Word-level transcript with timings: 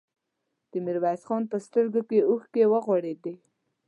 د 0.71 0.73
ميرويس 0.85 1.21
خان 1.27 1.43
په 1.51 1.57
سترګو 1.65 2.01
کې 2.09 2.27
اوښکې 2.29 2.63
ورغړېدې. 2.67 3.33